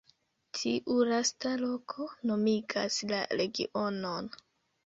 [0.59, 4.33] Tiu lasta loko nomigas la regionon.